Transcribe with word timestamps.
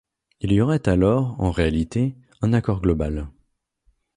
Il 0.39 0.51
y 0.51 0.61
aurait 0.61 0.89
alors, 0.89 1.35
en 1.39 1.51
réalité, 1.51 2.15
un 2.41 2.53
accord 2.53 2.81
global. 2.81 3.29